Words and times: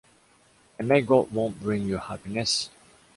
And 0.79 0.87
may 0.87 1.01
God 1.01 1.29
want 1.31 1.61
bring 1.61 1.83
you 1.87 1.97
happiness. 1.97 2.71